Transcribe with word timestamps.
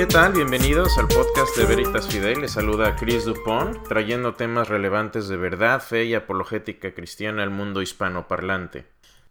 ¿Qué 0.00 0.06
tal? 0.06 0.32
Bienvenidos 0.32 0.96
al 0.96 1.08
podcast 1.08 1.54
de 1.58 1.66
Veritas 1.66 2.08
Fidel. 2.08 2.40
Les 2.40 2.52
saluda 2.52 2.96
Chris 2.96 3.26
Dupont, 3.26 3.86
trayendo 3.86 4.34
temas 4.34 4.66
relevantes 4.66 5.28
de 5.28 5.36
verdad, 5.36 5.82
fe 5.82 6.06
y 6.06 6.14
apologética 6.14 6.94
cristiana 6.94 7.42
al 7.42 7.50
mundo 7.50 7.82
hispanoparlante. 7.82 8.86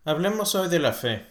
Hablemos 0.05 0.53
hoy 0.53 0.69
de 0.69 0.77
la 0.77 0.93
fe. 0.93 1.25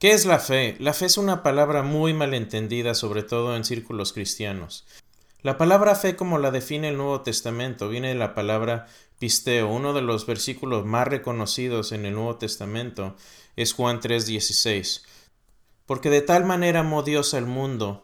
¿Qué 0.00 0.10
es 0.10 0.26
la 0.26 0.40
fe? 0.40 0.74
La 0.80 0.92
fe 0.92 1.06
es 1.06 1.18
una 1.18 1.44
palabra 1.44 1.84
muy 1.84 2.14
malentendida, 2.14 2.94
sobre 2.94 3.22
todo 3.22 3.54
en 3.54 3.62
círculos 3.64 4.12
cristianos. 4.12 4.84
La 5.42 5.56
palabra 5.56 5.94
fe, 5.94 6.16
como 6.16 6.38
la 6.38 6.50
define 6.50 6.88
el 6.88 6.96
Nuevo 6.96 7.20
Testamento, 7.20 7.88
viene 7.88 8.08
de 8.08 8.16
la 8.16 8.34
palabra 8.34 8.88
pisteo. 9.20 9.68
Uno 9.68 9.92
de 9.92 10.02
los 10.02 10.26
versículos 10.26 10.84
más 10.84 11.06
reconocidos 11.06 11.92
en 11.92 12.06
el 12.06 12.14
Nuevo 12.14 12.38
Testamento 12.38 13.14
es 13.54 13.72
Juan 13.72 14.00
3:16. 14.00 15.04
Porque 15.86 16.10
de 16.10 16.22
tal 16.22 16.44
manera 16.44 16.80
amó 16.80 17.04
Dios 17.04 17.34
al 17.34 17.46
mundo, 17.46 18.03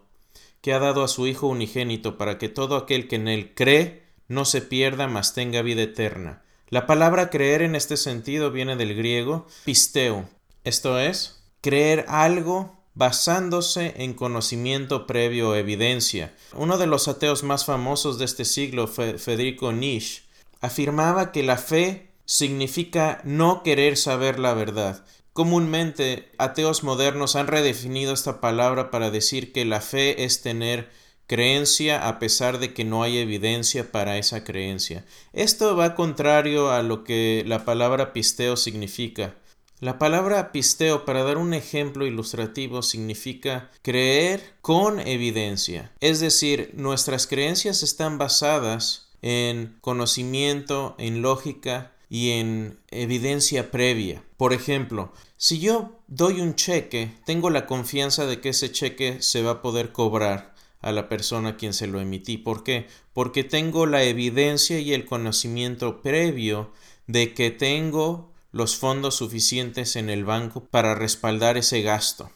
que 0.61 0.73
ha 0.73 0.79
dado 0.79 1.03
a 1.03 1.09
su 1.09 1.27
Hijo 1.27 1.47
unigénito, 1.47 2.19
para 2.19 2.39
que 2.39 2.49
todo 2.49 2.77
aquel 2.77 3.09
que 3.09 3.17
en 3.17 3.29
él 3.29 3.53
cree 3.55 4.03
no 4.29 4.45
se 4.45 4.63
pierda, 4.63 5.07
mas 5.07 5.35
tenga 5.35 5.63
vida 5.63 5.83
eterna. 5.83 6.43
La 6.69 6.87
palabra 6.87 7.31
creer 7.31 7.63
en 7.63 7.75
este 7.75 7.97
sentido 7.97 8.53
viene 8.53 8.77
del 8.77 8.95
griego 8.95 9.47
pisteo, 9.65 10.29
esto 10.63 11.01
es, 11.01 11.43
creer 11.61 12.05
algo 12.09 12.81
basándose 12.95 13.95
en 13.97 14.15
conocimiento 14.15 15.07
previo 15.07 15.51
o 15.51 15.55
evidencia. 15.55 16.35
Uno 16.55 16.79
de 16.79 16.87
los 16.87 17.09
ateos 17.09 17.43
más 17.43 17.65
famosos 17.65 18.19
de 18.19 18.25
este 18.25 18.45
siglo, 18.45 18.87
Federico 18.87 19.73
Nietzsche, 19.73 20.23
afirmaba 20.61 21.33
que 21.33 21.43
la 21.43 21.57
fe 21.57 22.11
significa 22.25 23.21
no 23.25 23.63
querer 23.63 23.97
saber 23.97 24.39
la 24.39 24.55
verdad. 24.55 25.05
Comúnmente, 25.41 26.29
ateos 26.37 26.85
modernos 26.85 27.35
han 27.35 27.47
redefinido 27.47 28.13
esta 28.13 28.43
palabra 28.43 28.91
para 28.91 29.11
decir 29.11 29.55
que 29.55 29.65
la 29.65 29.81
fe 29.81 30.25
es 30.25 30.43
tener 30.43 30.91
creencia 31.27 32.07
a 32.07 32.19
pesar 32.19 32.59
de 32.59 32.75
que 32.75 32.85
no 32.85 33.03
hay 33.03 33.17
evidencia 33.17 33.91
para 33.91 34.19
esa 34.19 34.45
creencia. 34.45 35.07
Esto 35.33 35.75
va 35.77 35.95
contrario 35.95 36.71
a 36.71 36.83
lo 36.83 37.05
que 37.05 37.43
la 37.47 37.65
palabra 37.65 38.13
pisteo 38.13 38.59
significa. 38.59 39.35
La 39.79 39.99
palabra 39.99 40.53
pisteo, 40.53 41.07
para 41.07 41.23
dar 41.23 41.39
un 41.39 41.55
ejemplo 41.55 42.05
ilustrativo, 42.05 42.83
significa 42.83 43.71
creer 43.81 44.43
con 44.61 45.01
evidencia. 45.01 45.91
Es 46.01 46.21
decir, 46.21 46.73
nuestras 46.75 47.27
creencias 47.27 47.83
están 47.83 48.19
basadas 48.19 49.09
en 49.23 49.79
conocimiento, 49.81 50.97
en 50.99 51.23
lógica 51.23 51.93
y 52.11 52.33
en 52.33 52.81
evidencia 52.91 53.71
previa. 53.71 54.23
Por 54.37 54.53
ejemplo, 54.53 55.13
si 55.37 55.61
yo 55.61 56.03
doy 56.09 56.41
un 56.41 56.57
cheque, 56.57 57.15
tengo 57.25 57.49
la 57.49 57.65
confianza 57.67 58.27
de 58.27 58.41
que 58.41 58.51
ese 58.51 58.73
cheque 58.73 59.23
se 59.23 59.43
va 59.43 59.53
a 59.53 59.63
poder 59.63 59.93
cobrar 59.93 60.55
a 60.83 60.93
la 60.93 61.09
persona 61.09 61.51
a 61.51 61.57
quien 61.57 61.73
se 61.73 61.87
lo 61.87 62.01
emití. 62.01 62.37
¿Por 62.37 62.65
qué? 62.65 62.89
Porque 63.13 63.45
tengo 63.45 63.87
la 63.87 64.03
evidencia 64.03 64.81
y 64.81 64.93
el 64.93 65.07
conocimiento 65.07 66.03
previo 66.03 66.73
de 67.07 67.33
que 67.33 67.51
tengo 67.51 68.33
los 68.51 68.77
fondos 68.77 69.15
suficientes 69.15 69.95
en 69.95 70.11
el 70.11 70.25
banco 70.25 70.65
para 70.65 70.97
respaldar 70.97 71.57
ese 71.57 71.83
gasto. 71.83 72.31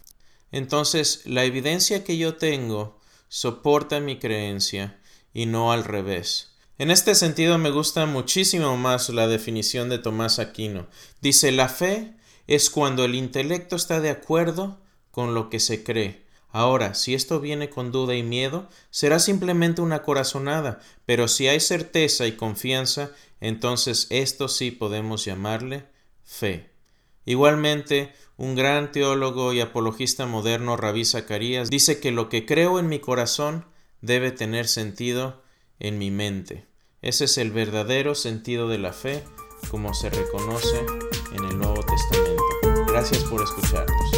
Entonces, 0.52 1.22
la 1.24 1.44
evidencia 1.44 2.04
que 2.04 2.16
yo 2.16 2.36
tengo 2.36 3.00
soporta 3.28 3.98
mi 3.98 4.20
creencia 4.20 5.00
y 5.32 5.46
no 5.46 5.72
al 5.72 5.82
revés. 5.82 6.53
En 6.76 6.90
este 6.90 7.14
sentido 7.14 7.56
me 7.56 7.70
gusta 7.70 8.04
muchísimo 8.04 8.76
más 8.76 9.08
la 9.08 9.28
definición 9.28 9.88
de 9.88 9.98
Tomás 9.98 10.40
Aquino. 10.40 10.88
Dice 11.20 11.52
la 11.52 11.68
fe 11.68 12.14
es 12.48 12.68
cuando 12.68 13.04
el 13.04 13.14
intelecto 13.14 13.76
está 13.76 14.00
de 14.00 14.10
acuerdo 14.10 14.80
con 15.12 15.34
lo 15.34 15.50
que 15.50 15.60
se 15.60 15.84
cree. 15.84 16.24
Ahora, 16.48 16.94
si 16.94 17.14
esto 17.14 17.38
viene 17.38 17.70
con 17.70 17.92
duda 17.92 18.16
y 18.16 18.24
miedo, 18.24 18.68
será 18.90 19.20
simplemente 19.20 19.82
una 19.82 20.02
corazonada, 20.02 20.80
pero 21.06 21.28
si 21.28 21.46
hay 21.46 21.60
certeza 21.60 22.26
y 22.26 22.32
confianza, 22.32 23.12
entonces 23.40 24.08
esto 24.10 24.48
sí 24.48 24.72
podemos 24.72 25.24
llamarle 25.24 25.86
fe. 26.24 26.70
Igualmente, 27.24 28.12
un 28.36 28.56
gran 28.56 28.90
teólogo 28.90 29.52
y 29.52 29.60
apologista 29.60 30.26
moderno, 30.26 30.76
Rabí 30.76 31.04
Zacarías, 31.04 31.70
dice 31.70 32.00
que 32.00 32.10
lo 32.10 32.28
que 32.28 32.46
creo 32.46 32.80
en 32.80 32.88
mi 32.88 32.98
corazón 32.98 33.64
debe 34.00 34.32
tener 34.32 34.66
sentido 34.66 35.43
en 35.78 35.98
mi 35.98 36.10
mente. 36.10 36.66
Ese 37.02 37.24
es 37.24 37.38
el 37.38 37.50
verdadero 37.50 38.14
sentido 38.14 38.68
de 38.68 38.78
la 38.78 38.92
fe, 38.92 39.22
como 39.70 39.92
se 39.94 40.10
reconoce 40.10 40.84
en 41.32 41.44
el 41.44 41.58
Nuevo 41.58 41.82
Testamento. 41.82 42.42
Gracias 42.88 43.22
por 43.24 43.42
escucharnos. 43.42 44.13